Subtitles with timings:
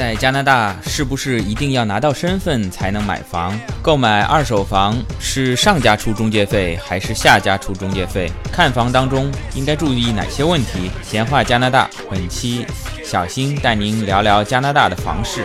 [0.00, 3.60] 在加拿大，是不是一定要拿到身份才能买房？
[3.82, 8.32] 购买二手房是上家出中介费还是下家出中介费？
[8.50, 10.90] 看房当中应该注意哪些问题？
[11.02, 12.64] 闲话加拿大，本期
[13.04, 15.44] 小新带您聊聊加拿大的房市。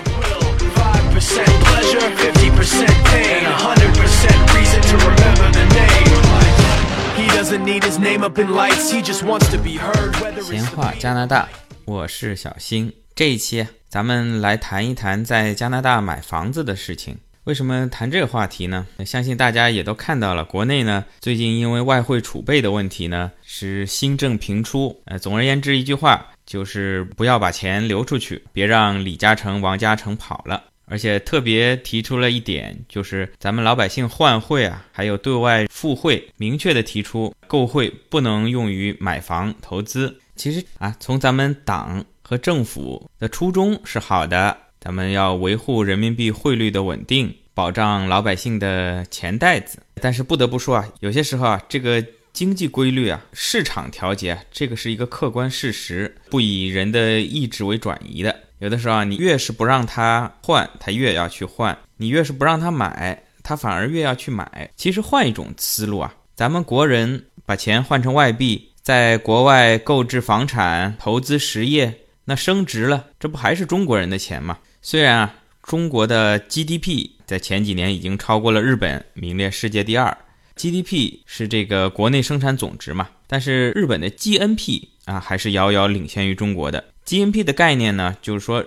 [10.41, 11.49] 闲话加拿大，
[11.83, 12.93] 我是小新。
[13.13, 17.17] 这一期咱们来谈一谈在加拿大买房子的事情。
[17.45, 18.85] 为什么谈这个话题呢？
[19.05, 25.01] 相信大家也都看到了，国内呢最近因为外汇储备的问题呢是新政频出。
[25.05, 30.61] 呃，总而言之一句话就是不要把钱流出去，别让李嘉诚、王嘉诚跑了。
[30.87, 40.13] 而且特别提出了一点，就是咱们老百姓换汇啊，还有对外付汇，明确的提出购汇不能用于买房投资。
[40.35, 42.03] 其实啊，从咱们党。
[42.27, 49.77] 和政府的初衷是好的，咱们要维护人民币汇率的稳定，保障老百姓的钱袋子。
[50.01, 58.35] 但是不得不说啊，有些时候啊，这个经济规律啊，市场调节，这个是一个客观事实，不以人的意志为转移的。
[58.57, 64.71] 有的时候啊，你越是不让他换，他越要去换；你越是不让他买，他反而越要去买。
[64.75, 71.93] 其实换一种思路啊，咱们国人把钱换成外币，在国外购置房产、投资实业。
[72.25, 74.59] 那升值了，这不还是中国人的钱吗？
[74.81, 80.17] 虽然啊，中国的 GDP 在前几年已经超过了日本，名列世界第二。
[80.55, 86.83] GDP 是这个国内生产总值嘛，但是日本的 GNP 啊，还是遥遥领先于中国的。
[87.05, 88.65] GNP 的概念呢，就是说，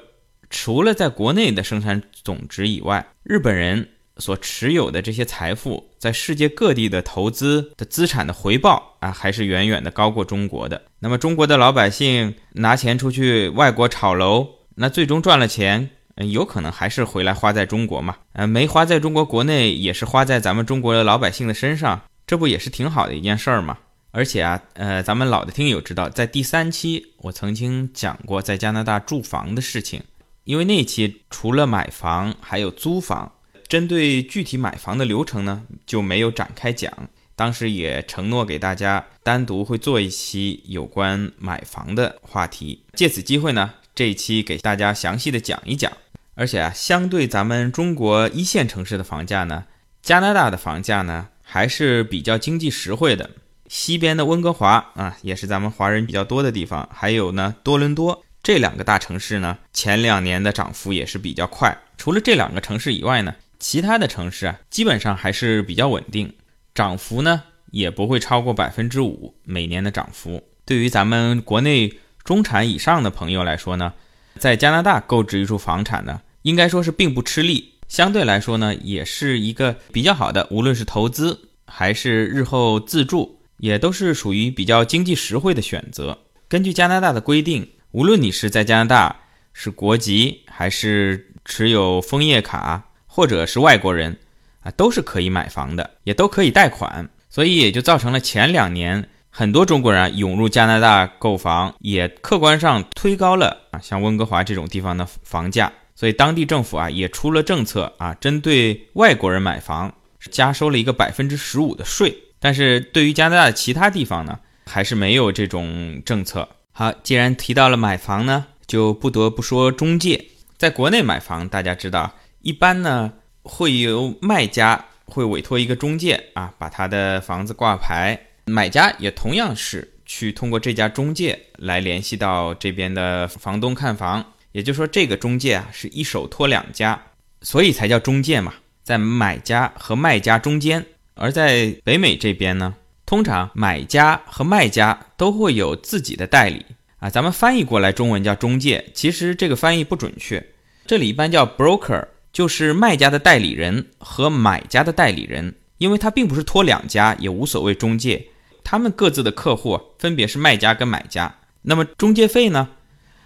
[0.50, 3.88] 除了在国内的生产总值以外，日本人。
[4.18, 10.82] 所持有的这些财富，在世界各地的投资的资产的回报啊，还是远远的高过中国的。
[10.98, 18.16] 那么，中国的老百姓拿钱出去外国炒楼，那最终赚了钱，有可能还是回来花在中国嘛？
[18.32, 23.78] 呃，没花在中国国内，也是花在咱们中国的老百姓的身上，这不也是挺好的一件事儿吗？
[24.10, 30.02] 而且啊，呃，咱们老的听友知道，在第三期我曾经讲过在加拿大住房的事情，
[30.42, 33.30] 因为那期除了买房，还有租房。
[33.68, 36.90] 针对具体买房的流程呢，就没有展开讲。
[37.36, 42.82] 当时也承诺给大家单独会做一期有关买房的话题。
[42.94, 45.92] 借此机会呢，这一期给大家详细的讲一讲。
[46.34, 49.64] 而且啊，相对咱们中国一线城市的房价呢，
[50.02, 53.30] 加拿大的房价呢还是比较经济实惠的。
[53.68, 61.76] 西边的温哥华啊，也是咱们华人比较多的地方，还有呢多伦多这两个大城市呢，前两年的涨幅也是比较快。
[61.98, 63.34] 除了这两个城市以外呢。
[63.58, 66.32] 其他的城市啊，基本上还是比较稳定，
[66.74, 70.42] 涨幅呢也不会超过百分之五每年的涨幅。
[70.64, 73.94] 对于咱们国内中产以上的朋友来说呢，
[74.38, 86.18] 在加拿大购置一处房产呢，应该说是并不吃力，相对来说呢，也是一个比较好的，无论是投资还是日后自住，也都是属于比较经济实惠的选择。
[86.46, 89.20] 根据加拿大的规定，无论你是在加拿大
[89.52, 92.84] 是国籍还是持有枫叶卡。
[93.08, 94.16] 或者是外国人
[94.60, 105.72] 啊，都是可以买房的，也都可以贷款，所以也就造成了前两年很多中国人涌入加拿大购房，也客观上推高了啊，像温哥华这种地方的房价。
[105.96, 109.92] 所以当地政府啊也出了政策啊，针对外国人买房
[110.30, 112.16] 加收了一个百分之十五的税。
[112.38, 116.48] 但是对于加拿大其他地方呢，还是没有这种政策。
[116.70, 120.24] 好，既然提到了买房呢，就不得不说中介。
[120.56, 122.14] 在国内买房，大家知道。
[122.48, 134.24] 一般呢，会由卖家会委托一个中介啊，把他的房子挂牌，买家也同样是去通过这家中介来联系到这边的房东看房。
[134.52, 136.98] 也就是说，这个中介啊是一手托两家，
[137.42, 140.82] 所以才叫中介嘛，在买家和卖家中间。
[141.16, 146.64] 而在北美这边呢，通常买家和卖家都会有自己的代理
[146.98, 150.42] 啊，咱们翻译过来中文叫中介，其实这个翻译不准确，
[150.86, 152.06] 这里一般叫 broker。
[152.32, 158.28] 就是卖家的代理人和买家的代理人，因为他并不是托两家，也无所谓中介，
[158.62, 161.34] 他们各自的客户分别是卖家跟买家。
[161.62, 162.68] 那么中介费呢？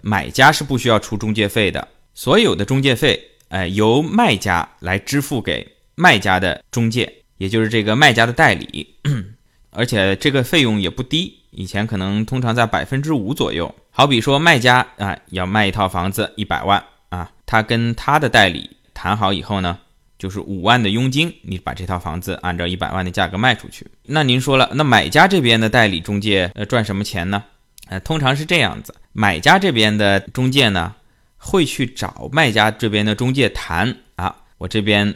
[0.01, 8.95] 买家是不需要出中介费的，所有的中介费，哎，由卖家来支付给卖家的中介，也就是这个卖家的代理，
[9.71, 13.73] 而且这个费用也不低，以前可能通常在百分之五左右。
[13.91, 18.77] 好比说卖家啊要卖一套房子一百万啊，他跟他的代理。
[18.93, 19.77] 谈好以后呢，
[20.17, 23.87] 就是五万的佣金，你把这套房子按照一百万的价格卖出去。
[24.03, 27.43] 那您说了，那买家这边的代理中介呃赚什么钱呢？
[27.89, 30.95] 呃，通常是这样子，买家这边的中介呢，
[31.37, 35.13] 会去找卖家这边的中介谈啊，我这边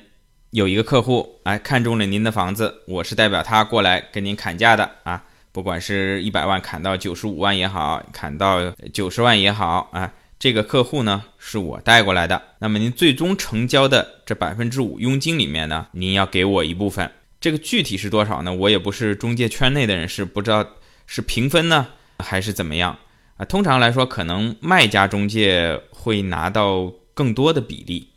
[0.50, 17.12] 有一个客户，哎，看中了您的房子，我是代表他过来跟您砍价的啊，不管是一百万砍到九十五万也好，砍到九十万也好啊，这个客户呢是我带过来的，那么您最终成交的这百分之五佣金里面呢，您要给我一部分，
[17.42, 18.54] 这个具体是多少呢？
[18.54, 20.66] 我也不是中介圈内的人士，不知道
[21.08, 21.88] 是平分呢
[22.20, 23.00] 还是怎么样。
[23.38, 28.10] 啊，通常来说，可能卖家中介会拿到更多的比例，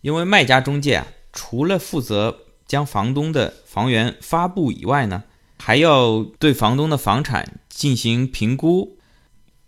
[0.00, 5.24] 因为卖家中介啊，除了负责将房东的房源发布以外呢，
[5.58, 8.98] 还要对房东的房产进行评估，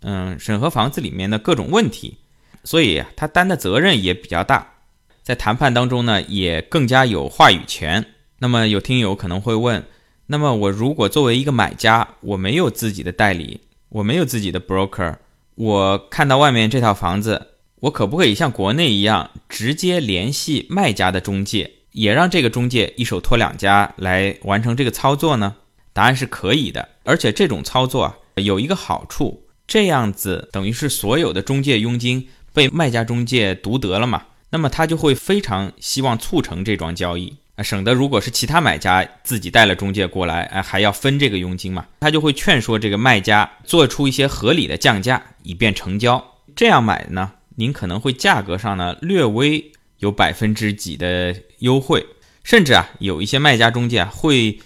[0.01, 2.17] 嗯，审核房子里面的各种问题，
[2.63, 4.75] 所以他担的责任也比较大，
[5.21, 8.05] 在谈判当中呢，也更加有话语权。
[8.39, 9.83] 那么有听友可能会问，
[10.27, 13.61] 那么我如果作为一个买家，我没有自己的代理？
[13.89, 15.15] 我没有自己的 broker，
[15.55, 17.47] 我看到外面这套房子，
[17.81, 25.55] 我可不可以像国内一样直接联系卖家的中介，也让这个中介一手托两家来完成这个操作呢？
[25.91, 37.61] 答案是可以的，而且这种操作啊有一个好处，这样子等于是所有的中介佣金被卖家中介独得了嘛，那么他就会非常希望促成这桩交易啊。
[37.61, 41.85] 省得如果是其他买家自己带了中介过来，哎，还要分这个佣金嘛？
[41.99, 46.33] 他就会劝说这个卖家做出一些合理的降价，以便成交。
[46.55, 52.03] 这样买呢，您可能会价格上呢略微有百分之几的优惠，
[52.43, 54.59] 甚至啊，有一些卖家中介会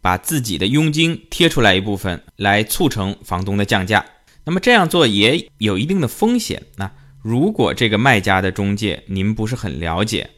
[0.00, 4.02] 把自己的佣金贴出来一部分来促成房东的降价。
[4.46, 6.62] 那么这样做也有一定的风险。
[6.76, 6.90] 那
[7.20, 10.30] 如果这个卖家的中介您不是很了解，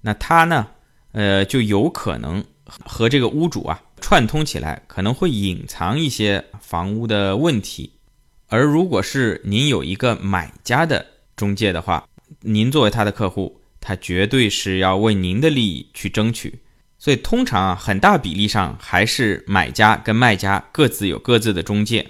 [0.00, 0.68] 那他呢？
[1.12, 7.90] 呃，就有可能和这个屋主啊串通起来，可能会隐藏一些房屋的问题。
[8.48, 12.06] 而如果是您有一个买家的中介的话，
[12.42, 16.60] 您作为他的客户，他绝对是要为您的利益去争取。
[16.98, 22.06] 所以通常啊，很大比例上还是买家跟卖家各自有各自的中介。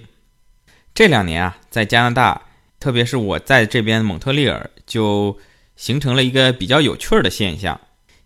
[0.98, 2.42] 这两年啊，在加拿大，
[2.80, 5.38] 特别是我在这边蒙特利尔，就
[5.76, 7.80] 形成了一个比较有趣儿的现象。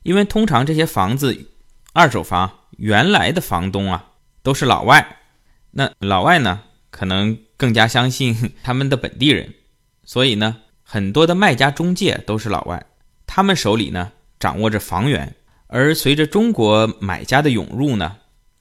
[0.04, 1.50] 因为通常这些房子，
[1.92, 5.18] 二手房原来的房东啊都是老外，
[5.72, 9.52] 那老外呢可能更加相信他们的本地人，
[10.04, 12.82] 所以呢很多的卖家中介都是老外，
[13.26, 14.10] 他们手里呢
[14.40, 15.36] 掌握着房源。
[15.66, 18.16] 而随着中国买家的涌入呢，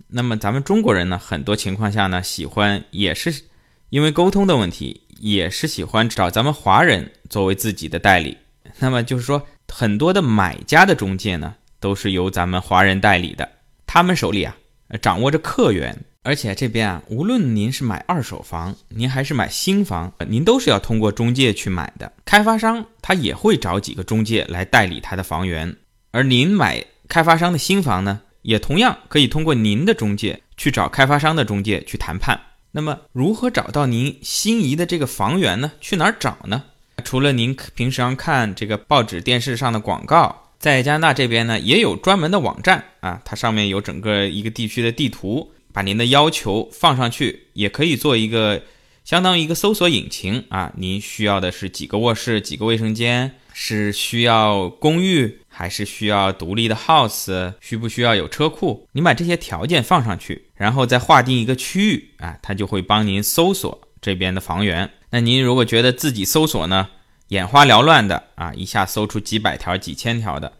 [0.10, 3.46] 那么咱们中国人呢很多情况下呢喜欢也是
[3.92, 8.36] 因为沟通的问题，也是喜欢找咱们华人作为自己的代理。
[8.80, 9.46] 那么就是说。
[9.74, 13.50] 很多的买家的中介呢，都是由咱们华人代理的，
[13.88, 14.54] 他们手里啊，
[15.02, 22.12] 掌握着客源，而且这边啊，无论您是买二手房，您还是买新房，您都是要通过中介去买的。
[22.26, 25.74] 开发商他也会找几个中介来代理他的房源，
[26.12, 32.38] 而您买开发商的新房呢，也同样可以通过您的中介去找开发商的中介去谈判。
[32.74, 35.74] 那么，如何找到您心仪的这个房源呢？
[35.82, 36.64] 去哪儿找呢？
[37.04, 48.62] 除了您平时常看这个报纸、电视上的广告，在加拿大这边呢，也有专门的网站啊，它上面有整个一个地区的地图，把您的要求放上去，也可以做一个
[49.04, 50.72] 相当于一个搜索引擎啊。
[50.78, 58.88] 您需要的是几个卧室、几个卫生间，是需要公寓还是需要独立的 house，需不需要有车库？
[58.94, 64.90] 你把这些条件放上去，然后再划定一个区域啊，它就会帮您搜索这边的房源。
[65.10, 66.90] 那您如果觉得自己搜索呢
[67.28, 70.54] 眼花缭乱的啊，一下搜出几百条、几千条的，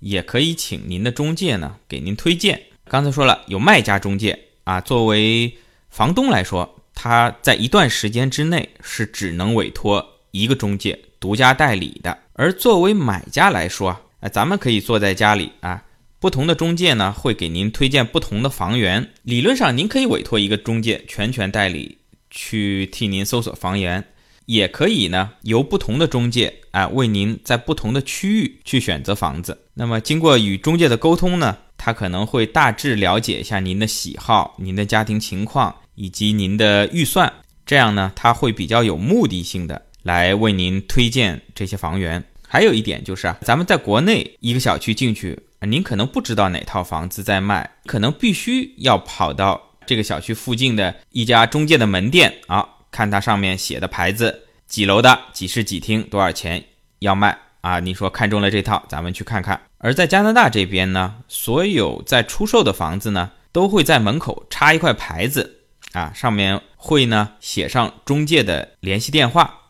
[0.00, 2.62] 也可以请您的中介呢给您推荐。
[2.88, 5.56] 刚才说了有卖家中介啊，作为
[5.90, 12.18] 房东来说，他在一段时间之内是只能委托一个中介独家代理的。
[12.34, 15.84] 而作为买家来说，啊，咱们可以坐在家里啊，
[16.18, 19.12] 不同的中介呢会给您推荐不同的房源。
[19.22, 21.98] 理论上，您可以委托一个中介全权代理。
[22.34, 24.02] 去替您搜索房源，
[24.46, 29.66] 也可以呢，由不同的中介啊为您在不同的区域去选择房子。
[29.74, 37.30] 那么经过与中介的沟通呢，他可能会大致了解一下您的喜好、您的家庭情况以及您的预算，
[37.66, 42.22] 这样呢，他会比较有目的性的来为您推荐这些房源。
[42.46, 49.68] 还有一点就是啊，咱们在国内一个小区进去，您可能不知道哪套房子在卖，可能必须要跑到。
[49.84, 56.62] 这个小区附近的一家中介的门店啊，看它上面写的牌子，几楼的几室几厅，多少钱
[57.00, 57.80] 要卖啊？
[57.80, 59.60] 你说看中了这套，咱们去看看。
[59.78, 65.62] 而在加拿大这边呢，所有在出售的房子呢，都会在门口插一块牌子
[65.94, 69.61] 啊，上面会呢写上中介的联系电话，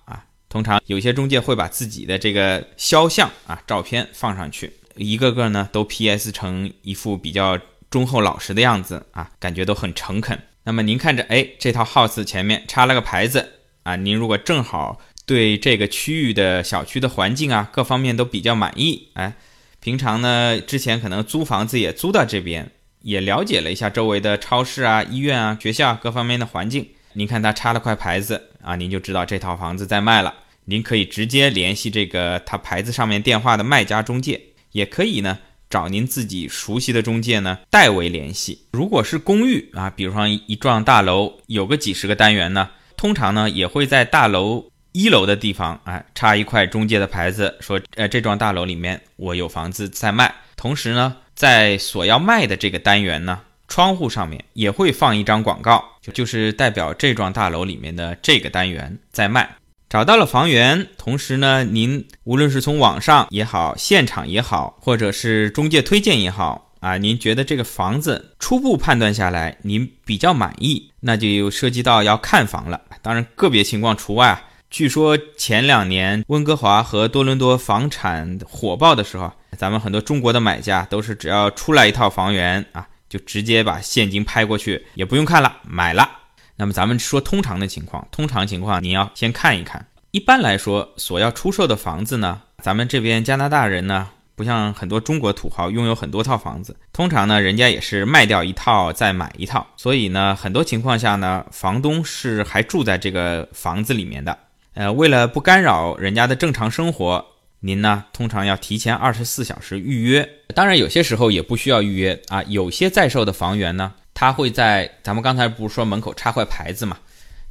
[0.53, 10.39] 通常有些中介会把自己的这个肖像啊照片放上去，一个个呢都 PS 成一副比较忠厚老实的样子啊，感觉都很诚恳。
[10.65, 13.53] 那么您看着，哎，这套 house 前面插了个牌子
[13.85, 19.33] 啊，您如果正好对这个区域的小区的环境啊各方面都比较满意，哎，
[19.81, 22.71] 平常呢之前可能租房子也租到这边。
[23.01, 26.89] 也了解了一下周围的超市啊、医院啊、学校各方面的环境。
[27.15, 30.35] 您看他插了块牌子啊，您就知道这套房子在卖了。
[30.65, 34.41] 您可以直接联系这个他牌子上面电话的卖家中介，
[34.73, 35.39] 也可以呢
[35.69, 38.67] 找您自己熟悉的中介呢代为联系。
[38.73, 51.17] 如果是公寓啊，比如说一幢大楼有个几十个单元呢，通常呢也会在大楼一楼的地方啊插一块中介的牌子，说呃这幢大楼里面我有房子在卖，同时呢。
[51.35, 59.49] 在所要卖的这个单元呢，窗户上面也会放一张广告，就就是代表这幢大楼里面的这个单元在卖。
[59.89, 72.81] 找到了房源，同时呢，您无论是从网上也好，现场也好，或者是中介推荐也好啊，您觉得这个房子初步判断下来您比较满意，那就又涉及到要看房了。
[73.01, 74.45] 当然个别情况除外啊。
[74.71, 79.33] 据说前两年温哥华和多伦多房产火爆的时候。
[79.59, 86.09] 咱们很多中国的买家都是只要出来一套房源啊，就直接把现金拍过去，也不用看了，买了。
[86.57, 89.87] 那么咱们说通常的情况，通常情况你要先看一看。
[90.13, 104.39] 一般来说，所要出售的房子呢，咱们这边加拿大人呢，不像很多中国土豪拥有很多套房子，通常呢，人家也是卖掉一套再买一套，所以呢，很多情况下呢，房东是还住在这个房子里面的。
[104.73, 107.23] 呃，为了不干扰人家的正常生活。
[107.65, 112.43] 您呢，通常要提前二十四小时预约，当然有些时候也不需要预约啊。
[112.49, 116.99] 有些在售的房源呢，他会在咱们刚才不是说门口插块牌子嘛，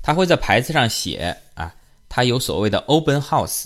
[0.02, 1.74] 他会在牌子上写啊，
[2.10, 3.64] 他有所谓的 open house，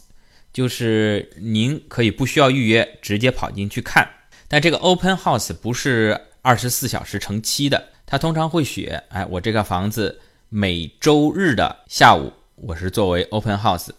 [0.54, 4.08] 就是您可以不需要预约，直接跑进去看。
[4.48, 13.90] 但这个 open house 不是二十四小时成期的，它通常会写，哎，我这个房子每周日的下午我是作为 open house。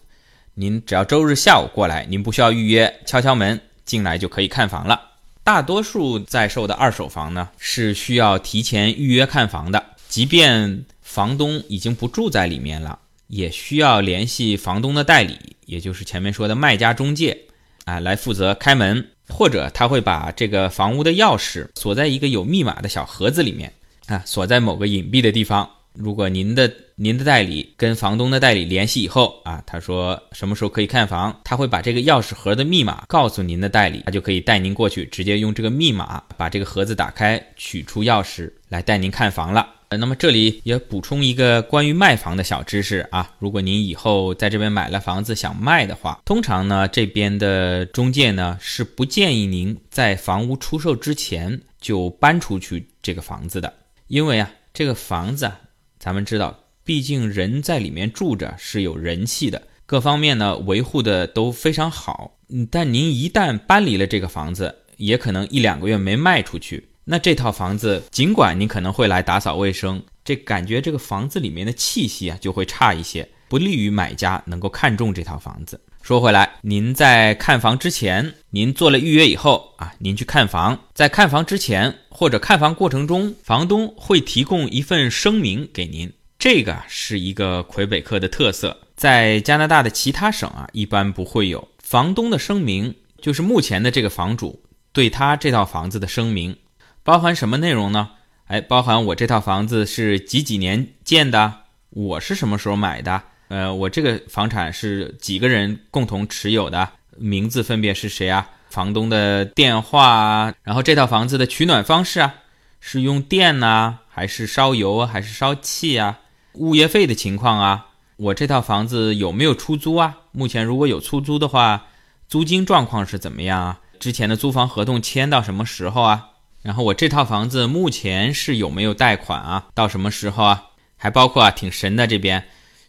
[0.59, 4.99] 您只要周日下午过来，您不需要预约，敲敲门进来就可以看房了。
[5.43, 9.85] 大多数在售的二手房呢，是需要提前预约看房的。
[10.09, 12.97] 即便房东已经不住在里面了，
[13.27, 15.37] 也需要联系房东的代理，
[15.67, 17.37] 也就是前面说的卖家中介，
[17.85, 23.71] 啊，来负责开门，或者他会把这个房屋的钥匙锁在一个有密码的小盒子里面，
[24.07, 25.69] 啊，锁在某个隐蔽的地方。
[25.97, 39.67] 如果您的您的代理跟房东的代理联系以后啊，他说什么时候可以看房，他会把这个钥匙盒的密码告诉您的代理，他就可以带您过去，直接用这个密码把这个盒子打开，取出钥匙来带您看房了。
[39.89, 53.73] 呃，那么这里也补充一个关于卖房的小知识啊，如果您以后在这边买了房子想卖的话，通常呢这边的中介呢是不建议您在房屋出售之前就搬出去这个房子的，
[54.07, 55.59] 因为啊这个房子啊。
[55.99, 62.37] 咱们知道，毕竟人在里面住着是有人气的，各方面呢维护的都非常好。
[62.49, 75.79] 嗯，但您一旦搬离了这个房子，也可能一两个月没卖出去，那这套房子尽管您可能会来打扫卫生，这感觉这个房子里面的气息啊就会差一些，不利于买家能够看中这套房子。
[76.07, 86.09] 说回来，您在看房之前，您做了预约以后啊，您去看房，在看房之前或者看房过程中，房东会提供一份声明给您，
[86.39, 96.55] 这个是一个魁北克的特色，在加拿大的其他省啊，一般不会有房东的声明，就是目前的这个房主对他这套房子的声明，
[97.03, 98.11] 包含什么内容呢？
[98.45, 101.53] 哎，包含我这套房子是几几年建的，
[101.89, 103.21] 我是什么时候买的。
[103.49, 108.49] 呃，我这个房产是几个人共同持有的，名字分别是谁啊？
[108.69, 112.33] 房东的电话啊，然后这套房子的取暖方式啊，
[112.81, 116.19] 是用电呢，还是烧油啊，还是烧气啊？
[116.53, 117.87] 物业费的情况啊，
[118.17, 120.17] 我这套房子有没有出租啊？
[120.33, 121.85] 目前如果有出租的话，
[122.27, 123.79] 租金状况是怎么样啊？
[123.99, 126.31] 之前的租房合同签到什么时候啊？
[126.61, 129.67] 然后我这套房子目前是有没有贷款啊？
[129.73, 130.65] 到什么时候啊？
[130.97, 132.43] 还包括啊，挺神的这边。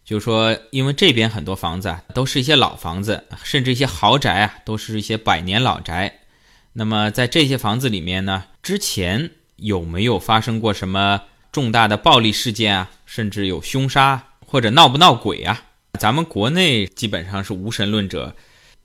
[0.08, 6.20] 就是说，因为这边很多房子啊，都是一些老房子，甚至一些豪宅啊，都是一些百年老宅。
[6.72, 11.20] 那么在这些房子里面呢，之前有没有发生过什么
[11.52, 12.90] 重大的暴力事件啊？
[13.04, 15.62] 甚至有凶杀或者闹不闹鬼啊？
[15.98, 18.34] 咱们国内基本上是无神论者，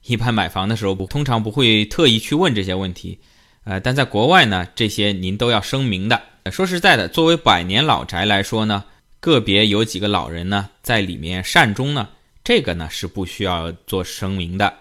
[0.03, 3.17] 一般买房的时候不通常不会特意去问这些问题。
[3.63, 6.21] 呃，但在国外呢，这些您都要声明的。
[6.51, 8.83] 说实在的，作为百年老宅来说呢。
[9.23, 12.09] 个别有几个老人呢，在里面善终呢，
[12.43, 14.73] 这个呢是不需要做声明的。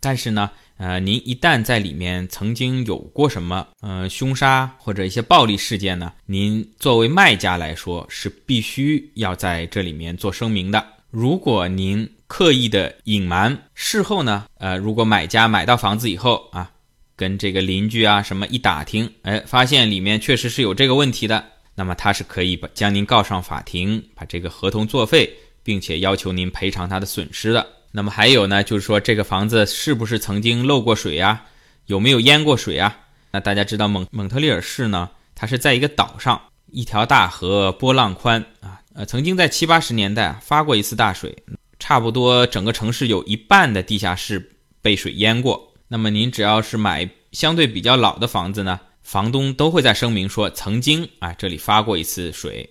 [0.00, 10.82] 但是呢，呃，您一旦在里面曾经有过什么呃凶杀或者一些暴力事件呢，您作为卖家来说是必须要在这里面做声明的。
[11.10, 16.70] 如果您刻意的隐瞒，事后呢，呃，如果买家买到房子以后啊，
[17.14, 21.44] 跟这个邻居啊什么一打听，哎，发现里面确实是有这个问题的，
[21.74, 27.66] 那么他是可以把将您告上法庭，把这个合同作废，并且要求您赔偿他的损失的。
[27.90, 31.44] 那么还有呢，就是说这个房子是不是曾经漏过水啊？
[31.86, 32.98] 有没有淹过水啊？
[33.30, 41.36] 那大家知道蒙蒙特利尔市呢，它是在一个岛上，一条大河波浪宽啊，呃，曾经在七八十年代发过一次大水。
[41.78, 45.72] 差不多整个城市有一半的地下室被水淹过。
[45.88, 52.68] 那么您只要是买相对比较老的房子呢，房东都会在声明说曾经啊这里发过一次水，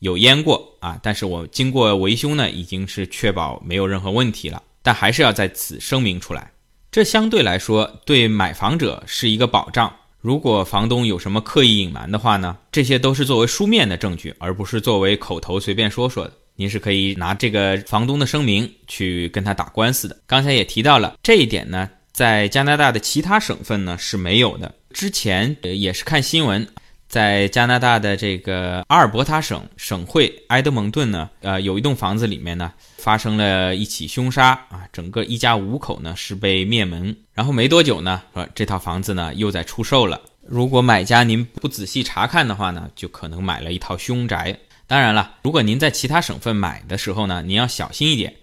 [0.00, 4.62] 有淹过啊，但是我经过维修呢，已经是确保没有任何问题了。
[4.82, 6.50] 但还是要在此声明出来，
[6.92, 9.94] 这相对来说对买房者是一个保障。
[10.20, 16.32] 如果房东有什么刻意隐瞒的话呢，这些都是作为书面的证据，而不是作为口头随便说说的。
[16.56, 20.16] 您是可以拿这个房东的声明去跟他打官司的。
[20.26, 24.74] 刚才也提到了这一点呢，在加拿大的其他省份呢是没有的。
[24.96, 26.66] 之前也是看新闻，
[27.06, 37.14] 在加拿大的这个阿尔伯塔省省会埃德蒙顿呢，呃，有一栋房子里面呢发生了一起凶杀啊，整个一家五口呢是被灭门。
[37.34, 40.18] 然后没多久呢，说这套房子呢又在出售了。
[40.40, 44.58] 如果买家您不仔细查看的话呢，就可能买了一套凶宅。
[44.86, 48.34] 当然了，如果您在其他省份买的时候呢，您要小心一点。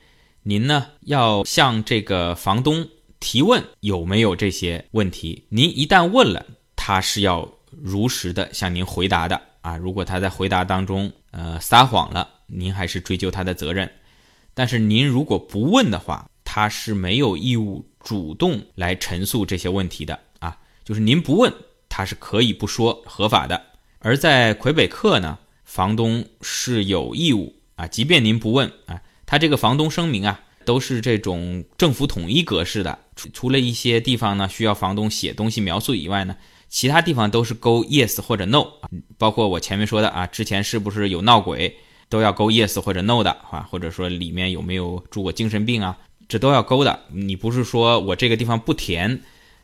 [0.43, 2.87] 您呢要向这个房东
[3.23, 5.45] 提问有没有这些问题。
[5.47, 9.77] 您一旦问了，他是要如实的向您回答的啊。
[9.77, 13.89] 如果他在回答当中呃撒谎了，您还是追究他的责任。
[14.53, 20.57] 但是您如果不问的话，他是没有义务主动来陈述这些问题的啊。
[20.83, 21.51] 就是您不问，
[21.87, 23.59] 他是可以不说，合法的。
[23.99, 25.39] 而在魁北克呢？
[25.63, 36.35] 房东是有义务啊，即便您不问啊，他这个房东声明啊，都是这种政府统一格式的，除除了一些地方呢需要房东写东西描述以外呢，
[36.69, 38.65] 其他地方都是勾 yes 或者 no，
[39.17, 41.75] 包括我前面说的啊，之前是不是有闹鬼，
[42.09, 45.97] 都要勾 yes 或者 no 的啊，或者说里面有没有住过精神病啊，
[46.27, 46.99] 这都要勾的。
[47.11, 49.21] 你不是说我这个地方不填，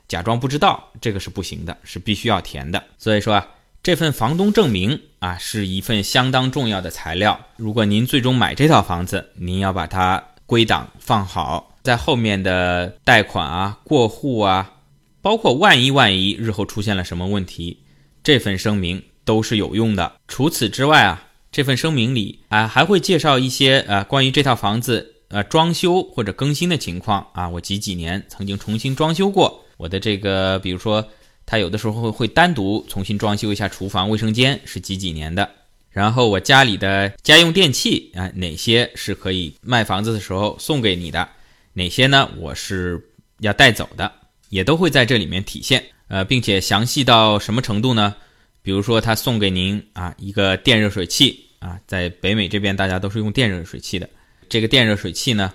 [0.08, 2.84] 假装不知道，这个是不行的，是必须要填的。
[2.98, 3.48] 所以说啊。
[3.82, 7.40] 这份房东证明啊，是一份相当重要的材料。
[7.56, 14.74] 如果您最终买这套房子，您要把它归档放好，在后面的贷款啊、过户啊，
[15.22, 17.78] 包括万一万一日后出现了什么问题，
[18.24, 20.12] 这份声明都是有用的。
[20.28, 31.08] 除此之外啊，这份声明里啊还会介绍一些呃关于这套房子呃装修或者更新的情况啊，我几几年曾经重新装修过我的这个，比如说。
[31.52, 35.50] 他有的时候会单独重新装修一下厨房、卫生间，是几几年的。
[35.90, 41.28] 然后我家里的家用电器啊，哪些是可以卖房子的时候送给你的，
[41.74, 42.30] 哪些呢？
[42.38, 43.02] 我是
[43.40, 44.12] 要带走的，
[44.50, 45.84] 也都会在这里面体现。
[46.08, 48.16] 呃，并且详细到什么程度呢？
[48.62, 54.10] 比如说他送给您啊一个电热水器啊，在北美这边大家都是用电热水器的，
[54.48, 55.54] 这个电热水器呢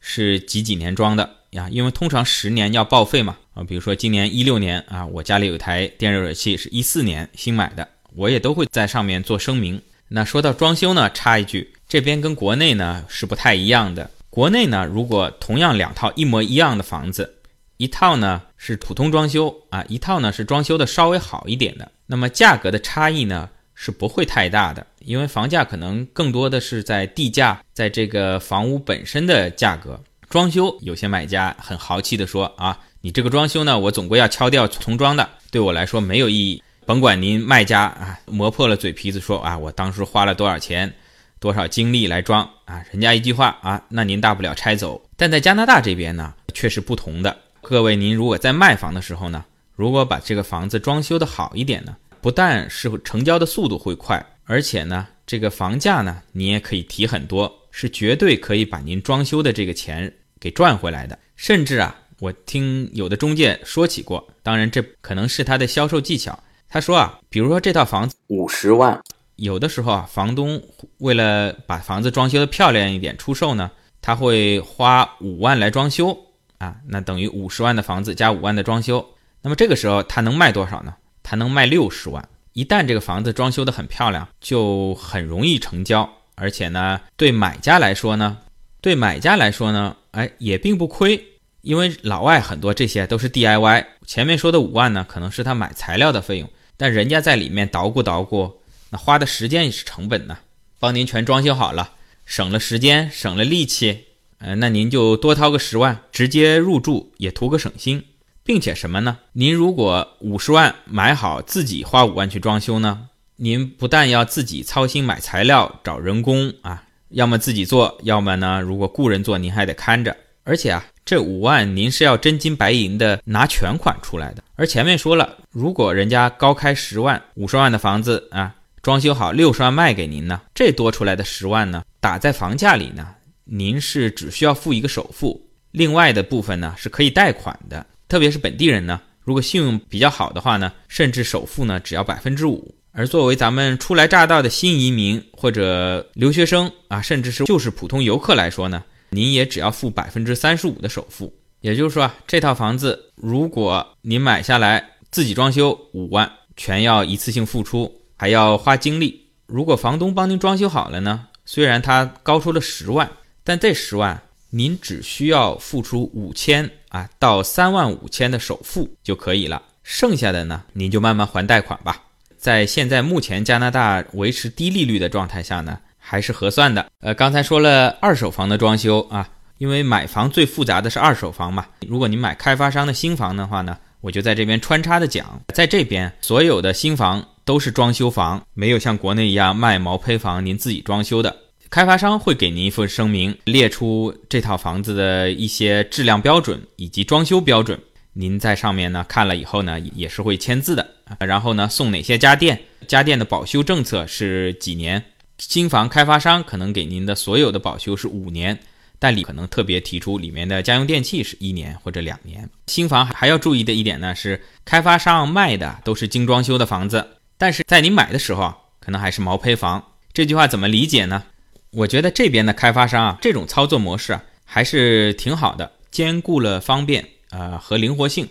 [0.00, 1.28] 是几几年装的。
[1.50, 9.80] 呀，因为通常十年要报废嘛，啊，比如说今年一六年啊，我家里有台电热水器是一四年新买的，我也都会在上面做声明。
[10.08, 14.10] 那说到装修呢，插一句，这边跟国内呢是不太一样的。
[14.30, 17.34] 国内呢，如果同样两套一模一样的房子，
[17.76, 30.00] 一套呢是普通装修啊，一套呢是装修的稍微好一点的，那么价格的差异呢是不会太大的，因为房价可能更多的是在地价，在这个房屋本身的价格。
[30.30, 36.62] 装修有些买家很豪气的说啊，你这个装修呢，我总归要敲掉重装的，对我来说没有意义。
[36.86, 40.94] 甭管您卖家啊磨破了嘴皮子说啊，我当时花了多少钱、
[41.40, 45.02] 多少精力来装啊，人家一句话啊，那您大不了拆走。
[45.16, 47.36] 但在加拿大这边呢，却是不同的。
[47.60, 49.44] 各位，您如果在卖房的时候呢，
[49.74, 57.52] 如果把这个房子装修的好一点呢，不但是成交的速度会快，而且呢，这个房价呢，你也可以提很多。
[57.72, 66.38] 是绝对可以把您装修的这个钱给赚回来的，甚至啊，我听有的中介说起过，当然这可能是他的销售技巧。
[66.76, 69.00] 他说啊，比如说这套房子五十万，
[69.36, 70.62] 有的时候啊，房东
[70.98, 73.70] 为了把房子装修的漂亮一点出售呢，
[74.02, 76.14] 他会花五万来装修
[76.58, 79.02] 啊，那等于五十万的房子加五万的装修，
[79.40, 80.94] 那么这个时候他能卖多少呢？
[81.22, 82.28] 他能卖六十万。
[82.52, 86.06] 一旦这个房子装修的很漂亮，就很容易成交。
[86.34, 88.36] 而且呢，对买家来说呢，
[88.82, 91.24] 对买家来说呢，哎，也并不亏，
[91.62, 93.86] 因为老外很多这些都是 DIY。
[94.04, 98.60] 前面说的五万呢，可能是他买材料的费用，但人家在里面捣鼓捣鼓，
[98.90, 100.38] 那花的时间也是成本呢，
[100.78, 101.92] 帮您全装修好了，
[102.24, 104.04] 省了时间，省了力气，
[104.38, 108.04] 呃，那您就多掏个十万，直接入住也图个省心，
[108.44, 109.18] 并且什么呢？
[109.32, 116.84] 您如果五十万买好，自己花五万去装修呢，您不但要自己操心买材料、找人工啊。
[117.10, 120.16] 要么自己做，要么呢，如果雇人做，您还得看着。
[120.42, 124.42] 而且啊，这五万您是要真金白银的拿全款出来的。
[124.58, 133.06] 而前面说了，如果人家高开十万、五十万的房子啊，装修好六十万卖给您呢，这多出来的十万呢，打在房价里呢，
[133.44, 137.84] 您是只需要付一个首付，另外的部分呢是可以贷款的。
[138.08, 142.74] 特别是本地人呢，如果信用比较好的话呢，甚至首付呢只要百分之五。
[142.92, 151.30] 而作为咱们初来乍到的新移民或者留学生啊，甚至是就是普通游客来说呢，您也只要付百分之三十五的首付。
[151.66, 159.26] 也就是说，这套房子如果您买下来自己装修五万，全要一次性付出，还要花精力。
[159.48, 163.10] 如果房东帮您装修好了呢，虽然他高出了十万，
[163.42, 172.00] 但这十万您只需要付出五千啊到三万五千的首付就可以了，剩下的呢，您就慢慢还贷款吧。
[172.38, 176.86] 在现在目前加拿大维持低利率的状态下呢，还是合算的。
[177.00, 181.66] 呃，刚才说了二手房的装修啊，因为买房最复杂的是二手房嘛。
[181.86, 191.34] 如果您买开发商的新房的话呢，我就在这边穿插的讲，在这边所有的新房都是装修房，没有像国内一样卖毛坯房，您自己装修的。
[191.68, 197.78] 开发商会给您一份声明，列出这套房子的一些质量标准以及装修标准。
[198.12, 200.86] 您在上面呢看了以后呢，也是会签字的。
[201.18, 202.58] 然后呢，送哪些家电？
[202.86, 205.02] 家电的保修政策是几年？
[205.38, 208.58] 新房开发商可能给您的所有的保修是五年，
[208.98, 212.48] 代理可能特别提出里面的家用电器是一年或者两年。
[212.66, 217.06] 新房还要注意的一点呢是，开发商卖的都是精装修的房子，
[217.38, 219.82] 但是在你买的时候啊可能还是毛坯房。
[220.12, 221.22] 这句话怎么理解呢？
[221.70, 227.06] 我觉得这边的开发商啊，这种操作模式啊还是挺好的，兼顾了方便。
[227.30, 228.26] 呃，和灵活性，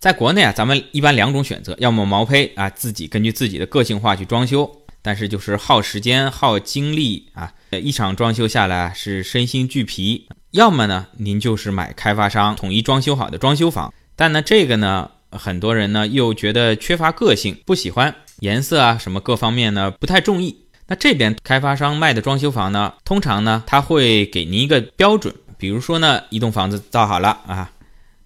[0.00, 4.70] 在国内啊，咱们一般两种选择，要么毛坯啊，自己根据自己的个性化去装修，
[5.02, 20.64] 但是就是耗时间、耗精力啊，一场装修下来是身心俱疲；要么呢，您就是买开发商统一装修好的装修房，但呢，这个呢，很多人呢又觉得缺乏个性，不喜欢颜色啊，什么各方面呢不太中意。
[20.86, 27.70] 那这边开发商卖的装修房呢，通常呢他会给您一个标准，比如说呢，一栋房子造好了啊。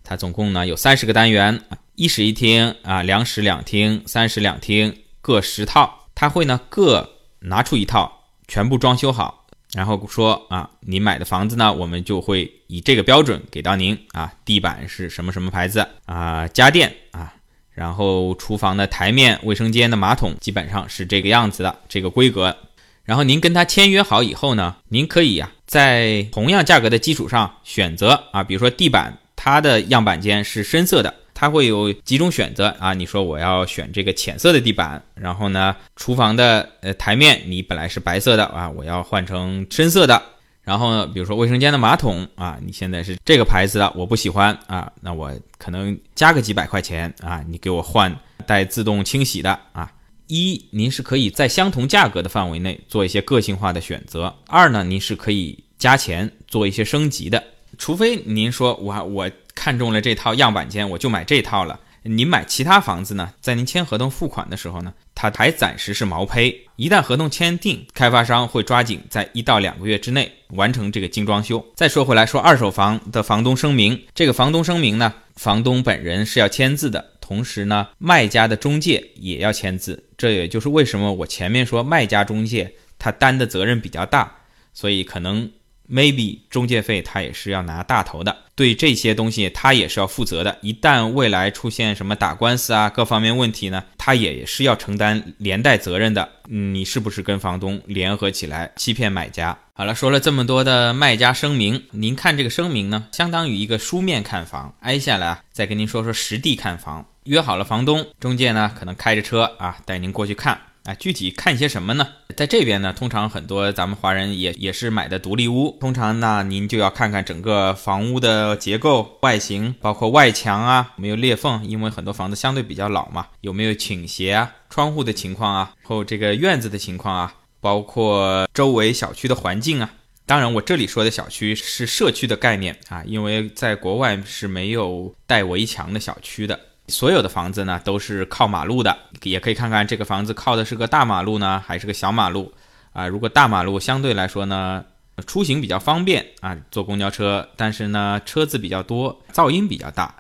[0.03, 1.63] 它总共呢有三十个单元，
[1.95, 6.04] 一室一厅啊，两室两厅，三室两厅，各十套。
[6.15, 7.09] 他会呢各
[7.41, 14.33] 拿出一套，全部装修好，然后说啊，你买的房子呢，我们就会以这个标准给到您啊。
[14.45, 16.47] 地板是什么什么牌子啊？
[16.49, 17.35] 家电啊，
[17.73, 22.57] 然后厨房的台面、卫生间的马桶基本上是这个样子的这个规格。
[23.05, 29.19] 然后您跟他签约好以后呢，您可以呀在同样价格的基础上选择啊，比如说地板。
[29.37, 31.13] 它的样板间是深色的，
[31.45, 32.95] 它会有几种选择啊。
[32.95, 40.23] 你说我要选这个浅色的地板，然后呢，厨房的呃台面你本来是白色的啊，我要换成深色的。
[40.63, 49.93] 然后呢，比如说卫生间的马桶啊，你现在是这个牌子的，我不喜欢啊，那我可能加个几百块钱啊，你给我换带自动清洗的啊。
[50.29, 57.45] 一，您是可以在相同价格的范围内做一些个性化的选择；二呢，您是可以加钱做一些升级的。
[57.77, 61.81] 除非您说我我看中了这套样板间，我就买这套了。
[62.07, 66.55] 您买其他房子呢，在您签合同付款的时候呢，它还暂时是毛坯。
[66.77, 71.65] 一旦合同签订，开发商会抓紧在一到两个月之内完成这个精装修。
[71.75, 80.05] 再说回来，说二手房的房东声明，这个房东声明呢，房东本人是要签字的，同时呢，卖家的中介也要签字。
[80.19, 84.31] 这也就是为什么我前面说卖家中介他担的责任比较大，
[84.75, 85.51] 所以可能。
[85.91, 90.57] Maybe 中介费他也是要拿大头的，对这些东西他也是要负责的。
[90.61, 96.29] 一旦未来出现什么打官司啊，各方面问题呢，他也是要承担连带责任的。
[96.49, 99.57] 嗯，你是不是跟房东联合起来欺骗买家？
[99.73, 107.05] 好了，说了这么多的卖家声明，您看这个声明呢，相当于一个书面看房，挨下来啊，再跟您说说实地看房。
[107.25, 110.61] 约好了房东，中介呢可能开着车啊带您过去看。
[110.85, 112.07] 啊，具体看些什么呢？
[112.37, 129.91] 在这边呢，通常很多咱们华人也也是买的独立屋，通常呢，您就要看看整个房屋的结构、外形，包括外墙啊，没有裂缝，因为很多房子相对比较老嘛，有没有倾斜啊，窗户的情况啊，后这个院子的情况啊，包括周围小区的环境啊，
[130.27, 136.61] 当然，我这里说的小区是社区的概念啊，因为在国外是没有带围墙的小区的。
[136.89, 142.53] 所有的房子呢都是靠马路的，也可以看看这个房子靠的是个大马路呢，还是个小马路
[142.93, 143.07] 啊？
[143.07, 144.85] 如果大马路相对来说呢，
[145.27, 150.15] 出行比较方便啊，坐公交车，但是呢车子比较多，噪音比较大。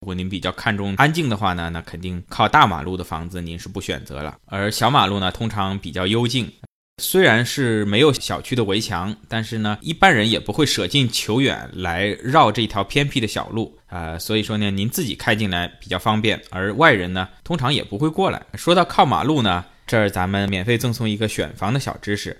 [0.00, 4.36] 如果您比较看重安静的话呢，那肯定靠大马路的房子您是不选择了。
[4.46, 6.52] 而小马路呢，通常比较幽静。
[6.98, 14.18] 虽然是没有小区的围墙，但是呢，一般人也不会舍近求远来绕这条偏僻的小路啊。
[14.18, 18.42] 所以说呢，您自己开进来比较方便，而外人呢，通常也不会过来。
[18.54, 22.36] 说到靠马路呢，这儿咱们免费赠送一个选房的小知识。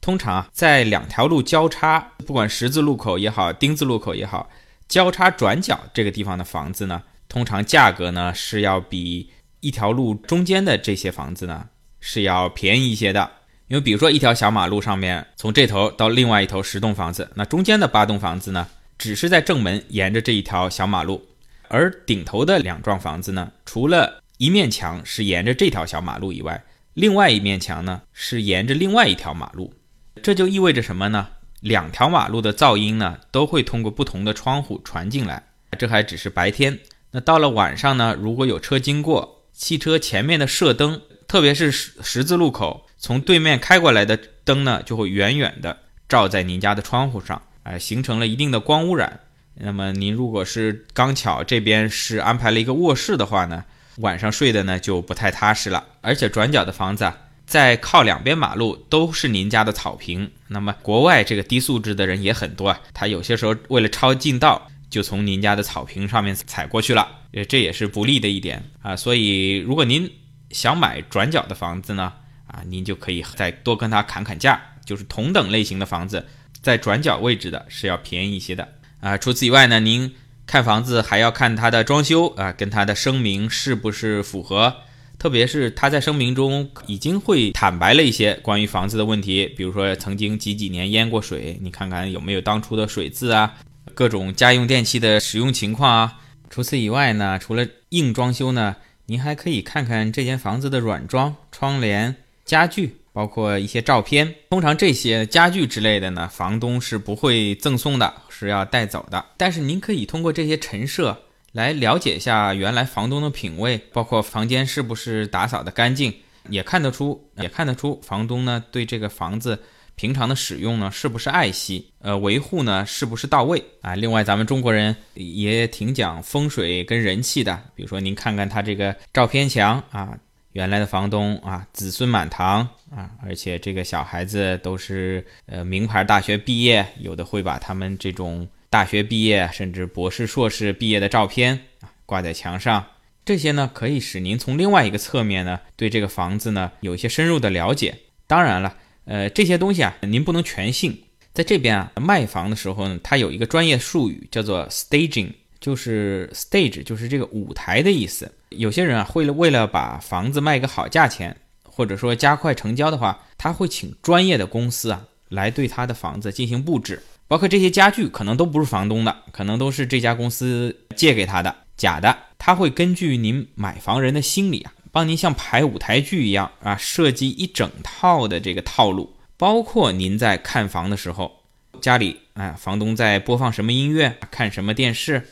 [0.00, 4.48] 通常啊，在两条路交叉，不管十字路口也好，丁字路口也好，
[4.86, 11.66] 交叉转角这个地方的房子呢，通常价格呢是要比一条路中间的这些房子呢
[11.98, 13.28] 是要便宜一些的。
[13.68, 21.26] 因为比如说一条小马路上面，从这头到另外一头十栋房子，那中间的八栋房子呢，只是在正门沿着这一条小马路，
[21.68, 29.74] 而顶头的两幢房子呢，除了一面墙是沿着这条小马路以外，另外一面墙呢是沿着另外一条马路，
[30.22, 31.26] 这就意味着什么呢？
[31.60, 35.42] 两条马路的噪音呢都会通过不同的窗户传进来，
[35.76, 36.78] 这还只是白天，
[37.10, 42.85] 那到了晚上呢，如果有车经过，汽车前面的射灯，特别是十十字路口。
[42.98, 45.78] 从对面开过来的灯呢，就会远远的
[46.08, 49.20] 照在您家的窗户上，哎，形成了一定的光污染。
[49.54, 53.64] 那么您如果是刚巧这边是安排了一个卧室的话呢，
[53.98, 55.84] 晚上睡的呢就不太踏实了。
[56.00, 60.30] 而且转角的房子啊，在靠两边马路都是您家的草坪。
[60.48, 68.96] 那么国外这个低素质的人也很多啊，他有些时候为了抄近道，就从您家的草坪上面踩过去了，呃，这也是不利的一点啊。
[68.96, 70.10] 所以如果您
[70.50, 72.12] 想买转角的房子呢？
[72.46, 76.24] 啊，您就可以再多跟他砍砍价，就是同等类型的房子，
[76.62, 78.68] 在转角位置的是要便宜一些的
[79.00, 79.16] 啊。
[79.18, 80.14] 除此以外呢，您
[80.46, 84.74] 看房子还要看它的装修啊，跟它的声明是不是符合，
[85.18, 93.54] 特别是他在声明中已经会坦白了一些关于房子的问题，比如说曾经几几年淹过水，你看看有没有当初的水渍啊，
[93.94, 96.20] 各种家用电器的使用情况啊。
[96.48, 102.14] 除此以外呢，除了硬装修呢，您还可以看看这间房子的软装、窗帘。
[102.46, 109.22] 家具包括一些照片，通常这些家具之类的呢，房东是不会赠送的，是要带走的。
[109.36, 111.20] 但是您可以通过这些陈设
[111.52, 116.14] 来了解一下原来房东的品味，包括房间是不是打扫的干净，
[116.48, 119.58] 也看得出，也看得出房东呢对这个房子
[119.96, 123.96] 平常的使用呢是不是爱惜，呃，维护呢是不是到位啊？
[123.96, 130.16] 另外，咱们中国人也挺讲风水跟人气的，比如说您看看他这个照片墙啊。
[130.56, 142.82] 原来的房东啊，子孙满堂啊，而且这个小孩子都是呃名牌大学毕业，有的会把他们这种大学毕业甚至博士、硕士毕业的照片啊挂在墙上。
[143.22, 147.94] 这些呢，可以使您从另外一个侧面呢，对这个房子呢有一些深入的了解。
[148.26, 151.02] 当然了，呃，这些东西啊，您不能全信。
[151.34, 155.32] 在这边啊，卖房的时候呢，它有一个专业术语叫做 staging。
[155.60, 158.30] 就是 stage，就是这个舞台的意思。
[158.50, 172.16] 有些人啊，会了为了把房子卖个好价钱，或者说加快成交的话，他会请专业的公司啊来对他的房子进行布置，包括这些家具可能都不是房东的，可能都是这家公司借给他的假的。
[172.38, 181.42] 他会根据您买房人的心理啊，帮您像排舞台剧一样啊，设计一整套的这个套路，包括您在看房的时候，
[181.80, 185.26] 家里啊，房东在播放什么音乐，看什么电视。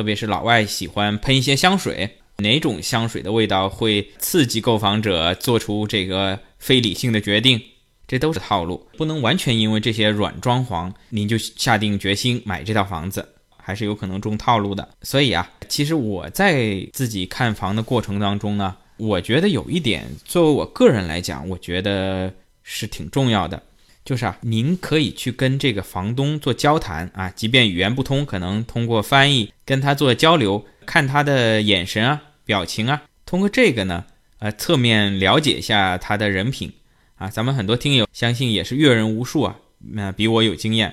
[0.00, 2.08] 特别是老外喜欢喷一些香水，
[2.38, 7.60] 哪种香水的味道会刺激购房者做出这个非理性的决定？
[8.08, 14.88] 这都是套路，不能完全因为这些软装潢，您就下定决心买这套房子，还是有可能中套路的。
[15.02, 22.32] 所以啊，其实我在自己看房的过程当中呢，我觉得有一点，作为我个人来讲，我觉得
[22.62, 23.62] 是挺重要的。
[24.10, 34.04] 就是啊，您可以去跟这个房东做交谈啊，即便语言不通，可能通过翻译跟他做交流，看他的眼神啊、表情啊，通过这个呢，
[34.40, 36.72] 呃，侧面了解一下他的人品
[37.14, 37.30] 啊。
[37.30, 40.92] 咱们很多听友相信也是阅人无数啊，那比我有经验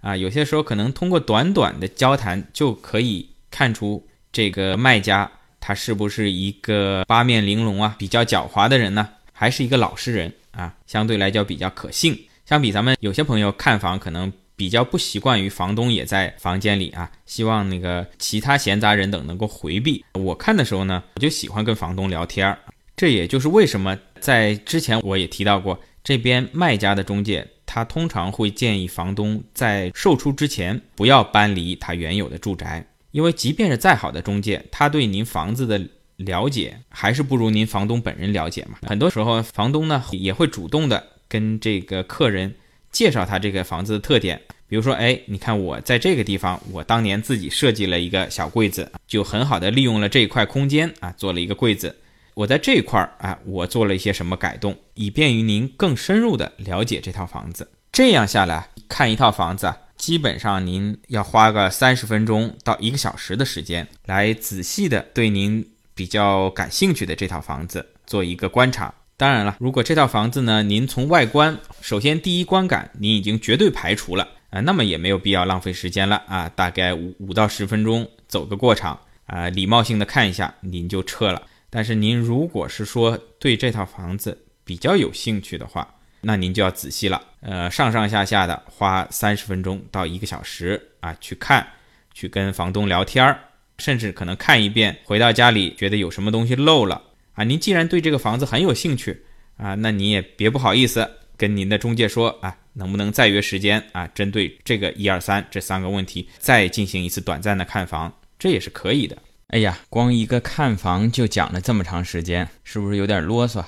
[0.00, 0.16] 啊。
[0.16, 12.25] 有些时候可能通过短短的交谈就可以看出这个卖家他是不是一个八面玲珑啊、比较狡猾的人呢，还是一个老实人啊，相对来讲比较可信。
[12.46, 20.04] 相比咱们有些朋友看房可能比较不习惯于房东也在房间里啊，希望那个其他闲杂人等能够回避。
[20.14, 22.56] 我看的时候呢，我就喜欢跟房东聊天儿，
[22.96, 27.84] 这也就是为什么在之前我也提到过，这边卖家的中介他。
[27.84, 35.84] 通常会建议房东在售出之前不要搬离他原有的住宅，因为即便是再好的中介，他对您房子的
[36.18, 38.78] 了解还是不如您房东本人了解嘛。
[38.82, 42.54] 很多时候，房东呢也会主动的跟这个客人
[42.90, 51.96] 介绍他这个房子的特点，比如说，哎，你看我在这个地方，我当年自己设计了一个小柜子，就很好的利用了这一块空间啊，做了一个柜子。
[52.34, 57.70] 我在这一块儿啊，我做了一些什么改动，以便于您更深入的了解这套房子。
[57.90, 68.92] 这样下来看一套房子，基本上您要花个三十分钟到一个小时的时间，来仔细的对您比较感兴趣的这套房子做一个观察。
[69.18, 81.40] 当然了，如果这套房子呢，您从外观首先第一观感您已经绝对排除了啊，那么也没有必要浪费时间了啊，大概五五到十分钟走个过场啊，礼貌性的看一下，您就撤了。
[81.70, 85.88] 但是您如果是说对这套房子比较有兴趣的话，
[86.20, 87.20] 那您就要仔细了。
[87.40, 91.66] 呃，上上下下的花三十分钟到一个小时啊，去看，
[92.12, 93.40] 去跟房东聊天儿，
[93.78, 97.00] 甚至可能看一遍，回到家里觉得有什么东西漏了
[97.36, 97.44] 啊。
[97.44, 99.22] 您既然对这个房子很有兴趣
[99.56, 104.06] 啊，那你也别不好意思跟您的中介说啊，能不能再约时间啊？
[104.08, 109.16] 针对这个一二三这三个问题，再进行一次短暂的看房，这也是可以的。
[109.48, 113.64] 哎呀，光一个看房就讲了这么长时间，是不是有点啰嗦？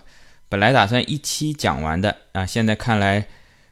[0.48, 3.28] 本来打算一期讲完的啊，现在看来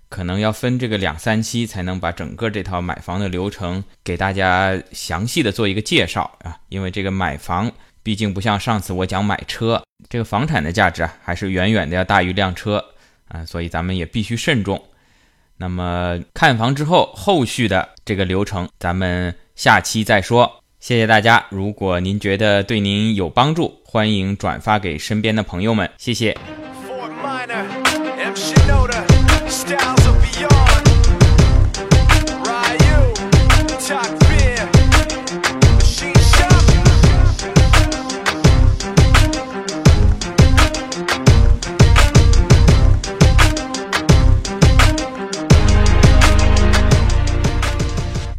[0.08, 6.56] 可能要分这个两三期才能把整个这套买房的流程给大家详细的做一个介绍啊。
[6.68, 7.72] 因为这个买房
[8.06, 12.84] 毕竟不像上次我讲买车，这个房产的价值啊还是远远的要大于辆车
[13.26, 14.80] 啊，所以咱们也必须慎重。
[15.56, 20.62] 那么看房之后后续的这个流程，咱们下期再说。
[20.78, 21.44] 谢谢大家！
[21.50, 25.90] 如果您觉得对您有帮助，欢迎转发给身边的朋友们。
[25.98, 26.38] 谢谢。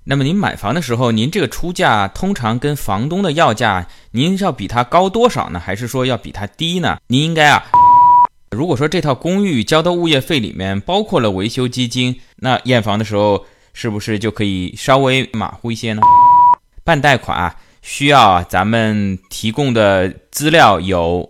[0.09, 5.59] 那么您买房的时候，您这个出价通常跟房东的要价，您是要比他高多少呢？
[5.59, 6.97] 还是说要比他低呢？
[7.07, 7.65] 您应该啊，
[8.51, 16.01] 如果说这套公寓交的物业费里面包括了维修基金，那验房的时候是不是就可以稍微马虎一些呢？
[16.85, 21.29] 办贷款啊，需要咱们提供的资料有。